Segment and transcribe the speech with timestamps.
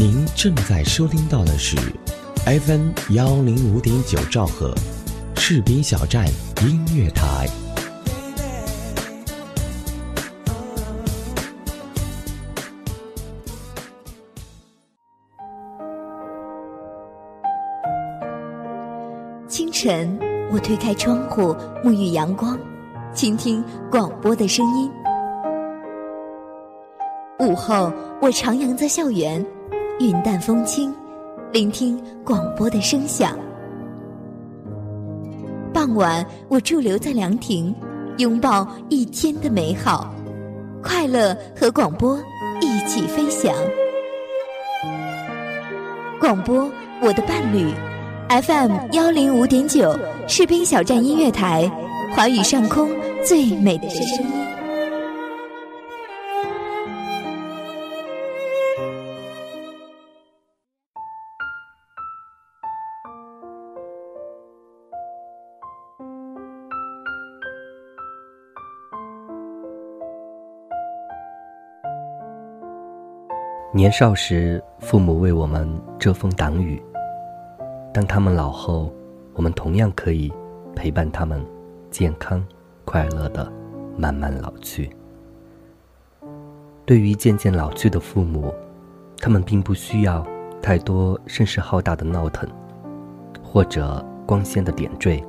[0.00, 1.76] 您正在收听到的是
[2.46, 4.72] FM 幺零五点九兆赫，
[5.34, 6.24] 士兵小站
[6.62, 7.48] 音乐台。
[19.48, 20.16] 清晨，
[20.52, 21.52] 我推开窗户，
[21.84, 22.56] 沐浴阳光，
[23.12, 24.88] 倾听广播的声音。
[27.40, 27.92] 午后，
[28.22, 29.44] 我徜徉在校园，
[30.00, 30.94] 云淡风轻，
[31.52, 33.36] 聆听广播的声响。
[35.74, 37.74] 傍晚，我驻留在凉亭，
[38.18, 40.14] 拥抱一天的美好，
[40.84, 42.16] 快乐和广播
[42.60, 43.52] 一起飞翔。
[46.20, 46.70] 广播，
[47.02, 47.68] 我的伴侣
[48.28, 51.68] ，FM 幺零五点九，士兵小站音乐台，
[52.14, 52.88] 华语上空
[53.24, 54.47] 最美的声音。
[73.70, 76.80] 年少时，父母为我们遮风挡雨；
[77.92, 78.90] 当他们老后，
[79.34, 80.32] 我们同样可以
[80.74, 81.44] 陪伴他们，
[81.90, 82.42] 健康、
[82.86, 83.52] 快乐的
[83.94, 84.90] 慢慢老去。
[86.86, 88.54] 对于渐渐老去的父母，
[89.18, 90.26] 他们并不需要
[90.62, 92.48] 太多声势浩大的闹腾，
[93.42, 95.22] 或者光鲜的点缀，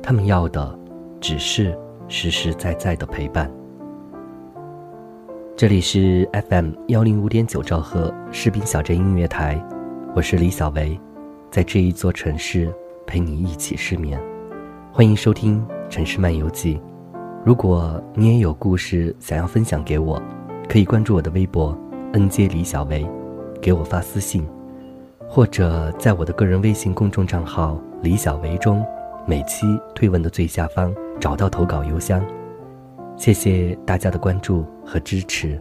[0.00, 0.78] 他们要的
[1.20, 3.50] 只是实实在在的陪伴。
[5.56, 9.56] 这里是 FM 幺零五点九兆赫士兵小镇音乐台，
[10.12, 10.98] 我是李小维，
[11.48, 12.74] 在这一座城市
[13.06, 14.20] 陪你一起失眠。
[14.90, 16.74] 欢迎收听《城市漫游记》。
[17.44, 20.20] 如果你也有故事想要分享给我，
[20.68, 21.78] 可以关注我的微博
[22.12, 23.06] “nj 李小维”，
[23.62, 24.44] 给我发私信，
[25.28, 28.84] 或者在我的个人微信公众账号“李小维”中，
[29.24, 32.20] 每期推文的最下方找到投稿邮箱。
[33.16, 35.60] 谢谢大家的关注和支持。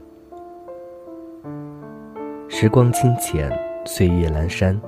[2.47, 3.51] 时光清浅，
[3.85, 4.79] 岁月阑珊，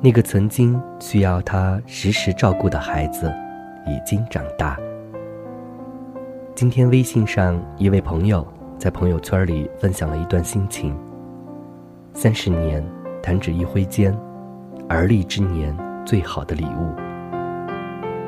[0.00, 3.32] 那个曾经需要他时时照顾的孩子，
[3.86, 4.76] 已经长大。
[6.54, 8.46] 今天微信上一位朋友
[8.78, 10.96] 在朋友圈里分享了一段心情：
[12.12, 12.84] 三十年，
[13.22, 14.16] 弹指一挥间，
[14.88, 16.94] 而立之年最好的礼物。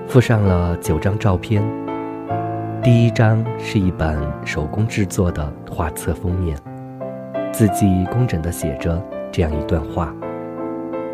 [0.06, 1.87] 附上了九张照片。
[2.88, 6.56] 第一张是一本手工制作的画册封面，
[7.52, 8.98] 字迹工整地写着
[9.30, 10.10] 这样一段话：“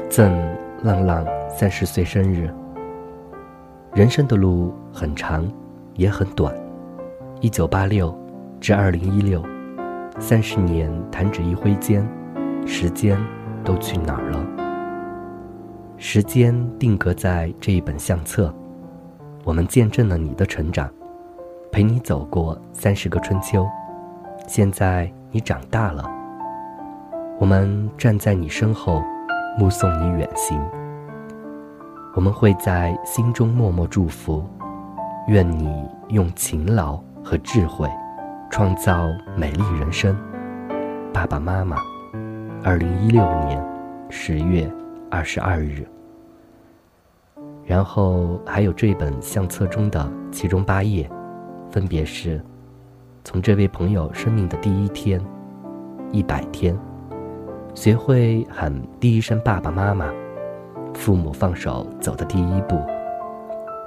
[0.09, 0.33] 赠
[0.85, 2.49] 浪浪三十岁生日。
[3.93, 5.51] 人生的路很长，
[5.95, 6.55] 也很短。
[7.41, 8.17] 一九八六
[8.61, 9.43] 至二零一六，
[10.21, 12.09] 三十年弹指一挥间，
[12.65, 13.19] 时间
[13.65, 14.47] 都去哪儿了？
[15.99, 18.55] 时间定格在这一本相册，
[19.43, 20.89] 我们见证了你的成长。”
[21.75, 23.69] 陪你走过三十个春秋，
[24.47, 26.09] 现在你长大了，
[27.41, 29.03] 我们站在你身后，
[29.59, 30.57] 目送你远行。
[32.15, 34.49] 我们会在心中默默祝福，
[35.27, 37.91] 愿你用勤劳和智慧，
[38.53, 40.17] 创造美丽人生。
[41.13, 41.79] 爸爸妈妈，
[42.63, 43.61] 二零一六年
[44.09, 44.73] 十月
[45.11, 45.85] 二十二日。
[47.65, 51.11] 然后还有这本相册中的其中八页。
[51.75, 52.41] 分别是，
[53.25, 55.21] 从这位朋友生命的第一天，
[56.13, 56.79] 一百天，
[57.75, 60.09] 学会喊第一声爸爸妈妈，
[60.95, 62.79] 父母放手走的第一步，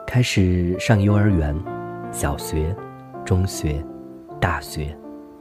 [0.05, 1.57] 开始上幼儿园、
[2.11, 2.75] 小学、
[3.23, 3.81] 中学、
[4.37, 4.93] 大学，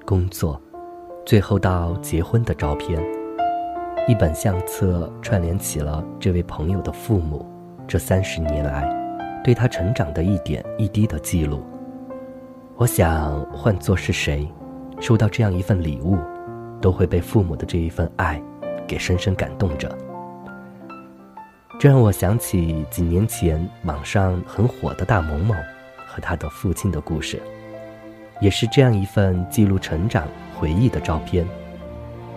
[0.05, 0.63] 工作，
[1.25, 3.03] 最后到结婚的照片，
[4.07, 7.45] 一本相册串联起了这位朋友的父母
[7.89, 8.89] 这三十年来
[9.43, 11.61] 对他成长的一点一滴的记录。
[12.79, 14.47] 我想，换作是谁，
[15.01, 16.19] 收到这样一份礼物，
[16.79, 18.39] 都会被父母的这一份爱
[18.87, 19.91] 给深深感动着。
[21.81, 25.57] 这让我想起几年前网上很火的大萌萌
[26.07, 27.41] 和他的父亲的故事，
[28.43, 31.47] 也是这样一份记录成长回忆的照片，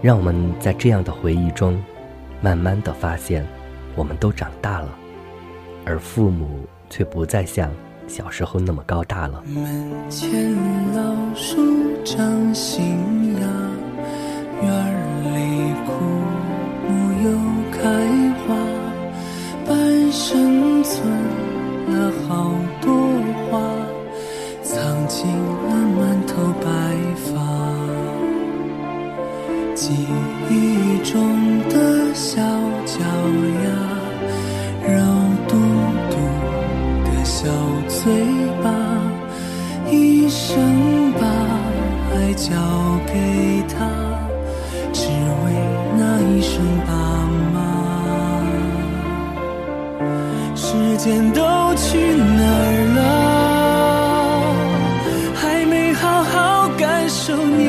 [0.02, 1.84] 让我们在这样的回忆中，
[2.40, 3.46] 慢慢的发现，
[3.94, 4.88] 我们都长大了，
[5.86, 7.70] 而父母却不再像。
[8.10, 9.44] 小时候那么高大了。
[9.46, 9.64] 门
[10.10, 10.30] 前
[10.96, 11.56] 老树
[12.04, 13.42] 长新芽，
[14.62, 14.70] 院
[15.24, 15.38] 里
[15.86, 15.92] 枯
[16.90, 16.90] 木
[17.24, 17.28] 又
[17.72, 17.80] 开
[18.46, 18.56] 花，
[19.68, 21.08] 半生存
[21.88, 22.52] 了好
[22.82, 22.92] 多
[23.50, 23.62] 话，
[24.64, 26.68] 藏进了满头白
[27.16, 27.30] 发。
[29.76, 29.94] 记
[30.50, 30.80] 忆。
[31.02, 31.18] 中
[31.70, 32.42] 的小
[32.86, 33.68] 脚丫，
[37.42, 37.48] 小
[37.88, 38.12] 嘴
[38.62, 38.70] 巴，
[39.90, 41.22] 一生把
[42.14, 42.52] 爱交
[43.08, 43.14] 给
[43.70, 43.88] 他，
[44.92, 45.46] 只为
[45.98, 46.02] 那
[46.36, 46.92] 一声爸
[47.54, 47.58] 妈。
[50.54, 51.40] 时间都
[51.78, 51.88] 去
[52.18, 53.00] 哪儿了？
[55.34, 57.69] 还没好好感受年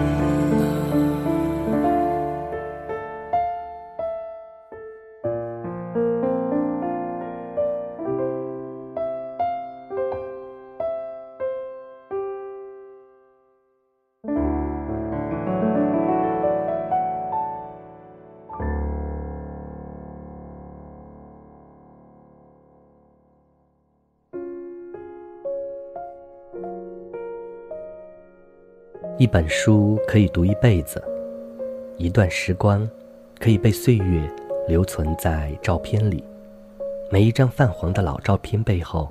[29.31, 31.01] 本书可以读一辈子，
[31.95, 32.85] 一段时光
[33.39, 34.29] 可以被岁月
[34.67, 36.21] 留存在照片里。
[37.09, 39.09] 每一张泛黄的老照片背后，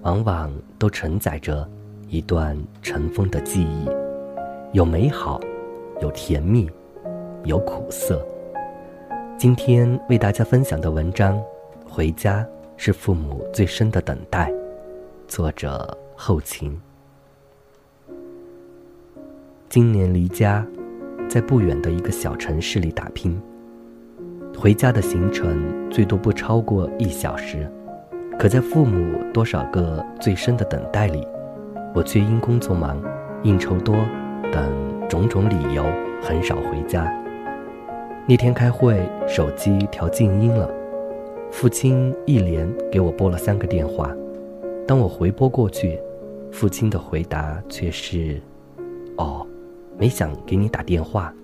[0.00, 1.68] 往往都承载着
[2.08, 3.86] 一段尘封的记忆，
[4.72, 5.38] 有美好，
[6.00, 6.70] 有甜蜜，
[7.44, 8.26] 有苦涩。
[9.36, 11.36] 今天为大家分享的文章
[11.86, 12.46] 《回家
[12.78, 14.50] 是父母最深的等待》，
[15.26, 16.74] 作者后勤。
[19.68, 20.66] 今年离家，
[21.28, 23.38] 在不远的一个小城市里打拼。
[24.56, 27.70] 回家的行程最多不超过一小时，
[28.38, 31.22] 可在父母多少个最深的等待里，
[31.94, 32.98] 我却因工作忙、
[33.42, 33.94] 应酬多
[34.50, 34.72] 等
[35.06, 35.84] 种种理由，
[36.22, 37.06] 很少回家。
[38.26, 40.66] 那天开会，手机调静音了，
[41.50, 44.10] 父亲一连给我拨了三个电话。
[44.86, 46.00] 当我回拨过去，
[46.50, 48.40] 父亲的回答却是
[49.18, 49.46] ：“哦。”
[49.98, 51.34] 没想给你打电话，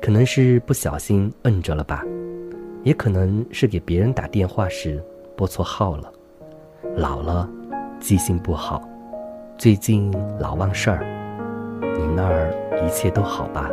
[0.00, 2.04] 可能是不小心摁着了吧，
[2.84, 5.02] 也可能是给别人打电话时
[5.36, 6.12] 拨错号了。
[6.94, 7.48] 老了，
[7.98, 8.80] 记性不好，
[9.58, 11.04] 最近老忘事儿。
[11.98, 12.54] 你那儿
[12.86, 13.68] 一切都好吧？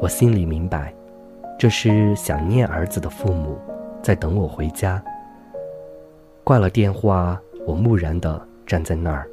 [0.00, 0.94] 我心里明白，
[1.58, 3.58] 这是想念儿子的父母
[4.00, 5.02] 在等我回家。
[6.44, 9.28] 挂了电话，我木然地站在那儿，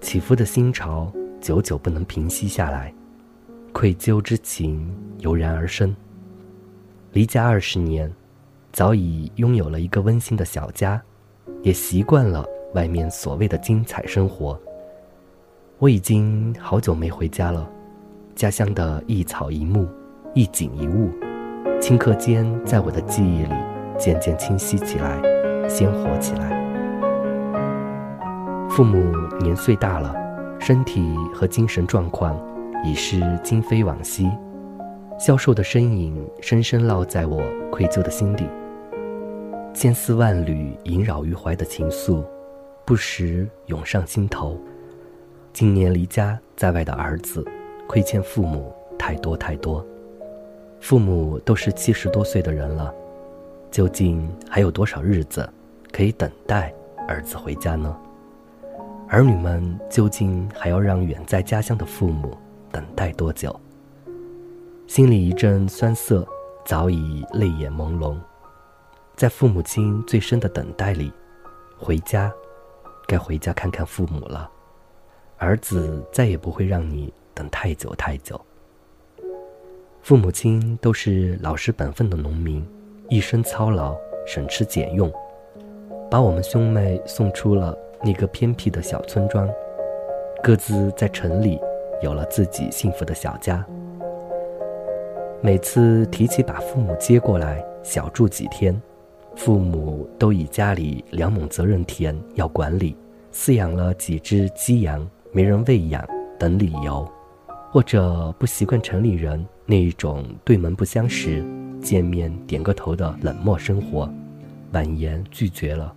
[0.00, 1.10] 起伏的心潮。
[1.46, 2.92] 久久不能平息下来，
[3.72, 5.94] 愧疚之情油然而生。
[7.12, 8.12] 离家二十年，
[8.72, 11.00] 早已拥有了一个温馨的小家，
[11.62, 14.60] 也习惯了外面所谓的精彩生活。
[15.78, 17.70] 我已经好久没回家了，
[18.34, 19.88] 家乡的一草一木、
[20.34, 21.10] 一景一物，
[21.80, 23.54] 顷刻间在我的记忆里
[23.96, 25.22] 渐渐清晰起来，
[25.68, 26.50] 鲜活起来。
[28.68, 28.98] 父母
[29.38, 30.25] 年岁大了。
[30.58, 32.38] 身体和精神状况
[32.84, 34.30] 已是今非往昔。
[35.18, 38.46] 消瘦的身影深深烙在我愧疚的心里。
[39.72, 42.24] 千丝万缕萦绕于怀的情愫，
[42.84, 44.58] 不时涌上心头。
[45.52, 47.44] 今年离家在外的儿子，
[47.86, 49.84] 亏欠父母太多太多。
[50.80, 52.92] 父母都是七十多岁的人了，
[53.70, 55.48] 究竟还有多少日子
[55.90, 56.72] 可以等待
[57.08, 57.96] 儿子回家呢？
[59.08, 62.36] 儿女们究竟还要让远在家乡的父母
[62.72, 63.54] 等待多久？
[64.88, 66.26] 心里一阵酸涩，
[66.64, 68.16] 早已泪眼朦胧。
[69.14, 71.12] 在父母亲最深的等待里，
[71.78, 72.32] 回家，
[73.06, 74.50] 该回家看看父母了。
[75.38, 78.40] 儿子再也不会让你等太久太久。
[80.02, 82.66] 父母亲都是老实本分的农民，
[83.08, 83.96] 一生操劳，
[84.26, 85.12] 省吃俭用，
[86.10, 89.48] 把我们兄妹送出了那个偏僻的小村庄，
[90.40, 91.58] 各自在城里
[92.00, 93.66] 有了自己幸福的小家。
[95.42, 98.80] 每次提起把父母接过来小住几天。
[99.34, 102.96] 父母都以家里两亩责任田要管理，
[103.32, 106.06] 饲养了几只鸡羊没人喂养
[106.38, 107.04] 等理由，
[107.72, 111.44] 或者不习惯城里人那一种对门不相识、
[111.82, 114.08] 见面点个头的冷漠生活，
[114.70, 115.92] 婉言拒绝了。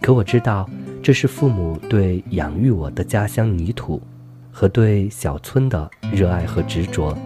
[0.00, 0.68] 可我知道，
[1.02, 4.00] 这是父母对养育我的家乡泥土，
[4.50, 7.16] 和对小村的热爱和执着，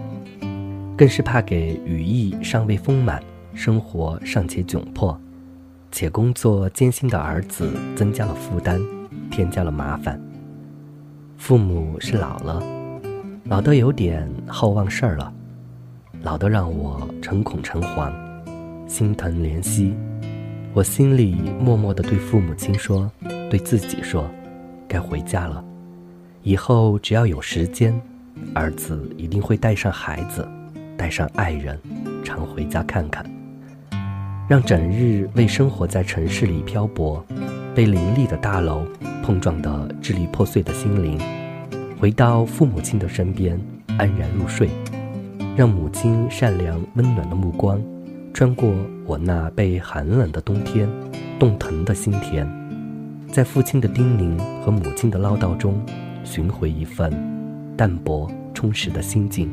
[0.97, 5.19] 更是怕给羽翼尚未丰满、生活尚且窘迫。
[5.89, 8.81] 且工作艰辛的儿子增加了负担，
[9.31, 10.19] 添加了麻烦。
[11.37, 12.61] 父母是老了，
[13.45, 15.33] 老得有点好忘事儿了，
[16.23, 18.11] 老得让我诚恐诚惶，
[18.85, 19.95] 心疼怜惜。
[20.75, 23.09] 我心里默默地对父母亲说，
[23.49, 24.29] 对自己说，
[24.89, 25.63] 该回家了。
[26.43, 27.97] 以后只要有时间，
[28.53, 30.45] 儿子一定会带上孩子，
[30.97, 31.79] 带上爱人，
[32.25, 33.25] 常回家看看。
[34.49, 37.25] 让整日为生活在城市里漂泊、
[37.73, 38.85] 被林立的大楼
[39.23, 41.17] 碰撞得支离破碎的心灵，
[41.97, 43.57] 回到父母亲的身边，
[43.97, 44.69] 安然入睡。
[45.55, 47.81] 让母亲善良温暖的目光，
[48.35, 48.75] 穿过
[49.05, 50.89] 我那被寒冷的冬天
[51.39, 52.45] 冻疼的心田，
[53.31, 55.81] 在父亲的叮咛和母亲的唠叨中，
[56.25, 57.09] 寻回一份
[57.77, 59.49] 淡泊充实的心境，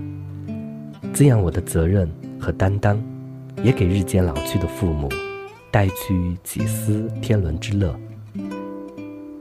[1.12, 2.10] 滋养我的责任
[2.40, 3.00] 和担当。
[3.62, 5.08] 也给日渐老去的父母
[5.70, 7.94] 带去几丝天伦之乐。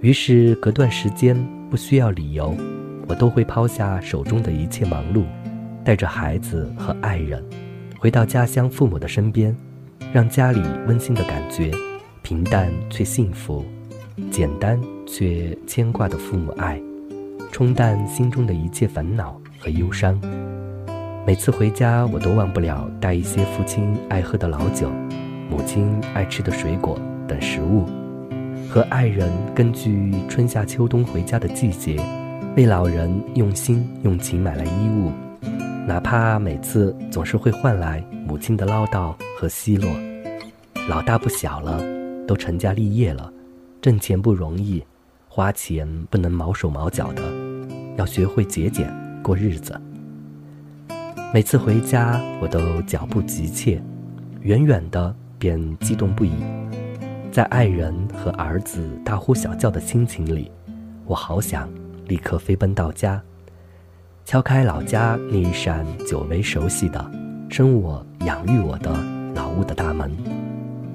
[0.02, 1.36] 于是隔段时间，
[1.68, 2.56] 不需要理由，
[3.08, 5.24] 我都会抛下手中的一切忙碌，
[5.84, 7.44] 带着孩子和爱人，
[8.02, 9.56] 回到家乡父母的身边，
[10.12, 11.70] 让家里温馨的感觉，
[12.24, 13.64] 平淡却幸福，
[14.32, 16.82] 简单却牵挂的父母爱，
[17.52, 20.20] 冲淡心中的一切烦恼和忧伤。
[21.28, 24.90] 每次回家，我都忘不了带一些父亲爱喝的老酒，
[25.48, 27.86] 母亲爱吃的水果等食物，
[28.68, 31.98] 和爱人根据春夏秋冬回家的季节，
[32.58, 35.12] 为老人用心用情买来衣物，
[35.88, 39.90] 哪怕每次总是会换来母亲的唠叨和奚落。
[40.88, 41.82] 老大不小了，
[42.28, 43.32] 都成家立业了，
[43.82, 44.84] 挣钱不容易，
[45.28, 47.24] 花钱不能毛手毛脚的，
[47.98, 48.92] 要学会节俭
[49.24, 49.80] 过日子。
[51.34, 53.82] 每次回家，我都脚步急切，
[54.42, 56.32] 远远的便激动不已。
[57.32, 60.52] 在爱人和儿子大呼小叫的心情里，
[61.06, 61.70] 我好想
[62.08, 63.22] 立刻飞奔到家，
[64.24, 67.12] 敲开老家那一扇久违熟悉的、
[67.50, 68.92] 生我养育我的
[69.36, 70.10] 老屋的大门，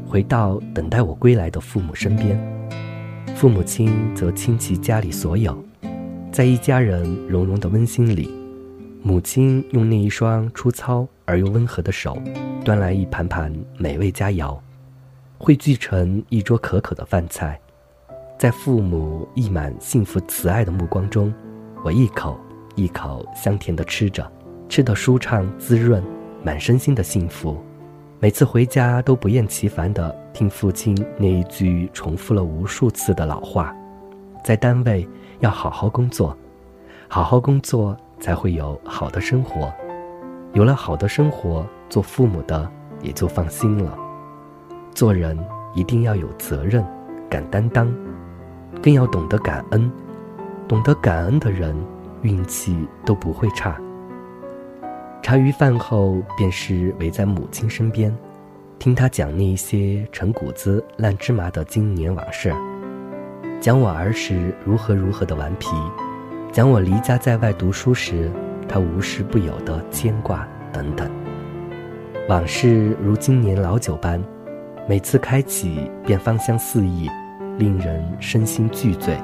[0.06, 2.38] 回到等待我归来的父母身边。
[3.34, 5.62] 父母亲则倾其家里所有，
[6.32, 8.30] 在一家人融融的温馨里。
[9.02, 12.16] 母亲用那一双粗糙而又温和的手，
[12.64, 14.58] 端来一盘盘美味佳肴，
[15.36, 17.60] 汇聚成一桌可口的饭菜。
[18.38, 21.32] 在父母溢满幸福慈爱的目光中，
[21.84, 22.38] 我一口
[22.76, 24.24] 一口香甜的吃着，
[24.68, 26.00] 吃得舒畅滋润，
[26.44, 27.60] 满身心的幸福。
[28.20, 33.74] 每次回家都不厌其烦地听父亲那一句重复了无数次的老话：
[34.44, 35.08] 在单位
[35.40, 36.36] 要好好工作，
[37.08, 37.96] 好好工作。
[38.18, 39.70] 才会有好的生活，
[40.54, 42.66] 有了好的生活，做父母的
[43.02, 43.94] 也就放心了。
[44.94, 45.38] 做人
[45.74, 46.82] 一定要有责任，
[47.28, 47.94] 敢担当，
[48.82, 49.92] 更要懂得感恩。
[50.66, 51.76] 懂得感恩的人，
[52.26, 53.80] 运气都不会差。
[55.22, 58.12] 茶余饭后，便是围在母亲身边，
[58.80, 62.52] 听她讲那些陈谷子烂芝麻的经年往事，
[63.60, 65.68] 讲我儿时如何如何的顽皮。
[66.50, 68.28] 讲我离家在外读书时，
[68.68, 71.08] 他无时不有的牵挂等等。
[72.28, 74.20] 往事如今年老酒般，
[74.88, 77.08] 每次开启便芳香四溢，
[77.58, 79.16] 令人身心俱醉。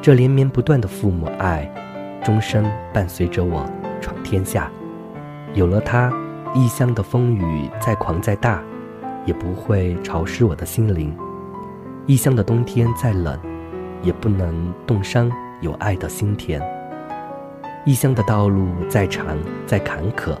[0.00, 1.68] 这连绵不断的父母爱，
[2.24, 2.64] 终生
[2.94, 3.68] 伴随着我
[4.00, 4.70] 闯天下。
[5.54, 6.12] 有了它，
[6.54, 8.62] 异乡的风雨再狂再大，
[9.26, 11.10] 也不会潮湿我的心灵；
[12.06, 13.38] 异乡的冬天再冷，
[14.02, 16.62] 也不能冻伤有爱的心田。
[17.84, 19.36] 异乡的道路再长
[19.66, 20.36] 再坎坷，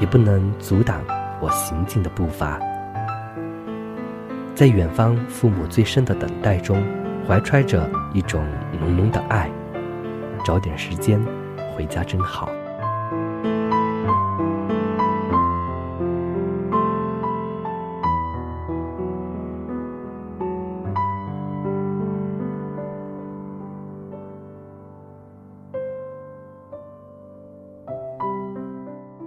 [0.00, 1.02] 也不能阻挡
[1.40, 2.58] 我行进的步伐。
[4.54, 6.82] 在远方父母最深的等待中，
[7.26, 8.44] 怀揣着一种
[8.78, 9.50] 浓浓的爱，
[10.44, 11.18] 找点时间
[11.74, 12.50] 回家真好。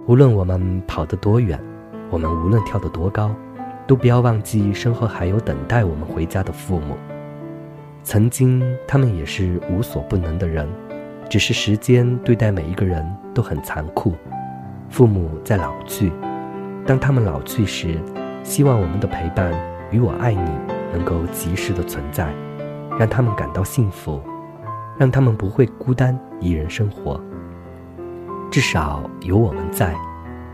[0.06, 1.60] 无论我们跑得多远，
[2.10, 3.30] 我们无论跳得多高，
[3.86, 6.96] 都不要忘记身后还有等待我们回家的父母。
[8.10, 10.66] 曾经，他们也是无所不能的人，
[11.28, 14.14] 只是时间对待每一个人都很残酷。
[14.88, 16.10] 父母在老去，
[16.86, 18.00] 当他们老去时，
[18.42, 19.52] 希望我们的陪伴
[19.90, 20.50] 与我爱你
[20.90, 22.32] 能够及时的存在，
[22.98, 24.22] 让他们感到幸福，
[24.96, 27.20] 让他们不会孤单一人生活。
[28.50, 29.94] 至少有我们在，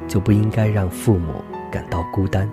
[0.09, 1.35] 就不应该让父母
[1.71, 2.51] 感到孤单。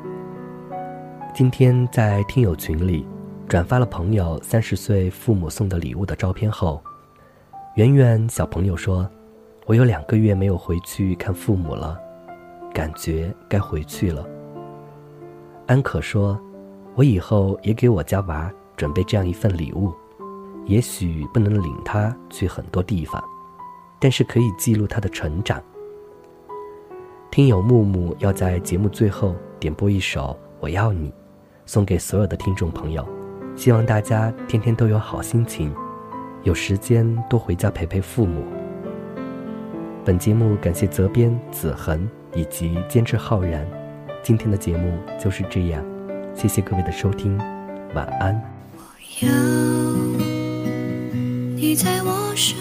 [1.33, 3.07] 今天在听友群里
[3.51, 6.81] 转发了朋友三十岁父母送的礼物的照片后，
[7.75, 9.05] 圆圆小朋友说
[9.67, 11.99] ：“我有两个月没有回去看父母了，
[12.73, 14.25] 感觉该回去了。”
[15.67, 16.39] 安可说
[16.95, 19.91] ：“我以后也给我家娃准备这样一份礼物，
[20.65, 23.21] 也许不能领他去很多地方。”
[23.99, 25.61] 但是可以记录他的成长。
[27.29, 31.09] 听友木木要在节目最后点播一首《我要你》，
[31.65, 33.05] 送给所有的听众朋友，
[33.55, 35.71] 希望大家天天都有好心情，
[36.43, 38.43] 有时间多回家陪陪父母。
[40.03, 43.67] 本节目感谢责编子恒以及监制浩然，
[44.23, 45.85] 今天的节目就是这样，
[46.33, 47.37] 谢谢各位的收听，
[47.93, 48.41] 晚安。
[49.21, 49.31] 我要
[51.55, 52.60] 你在我身。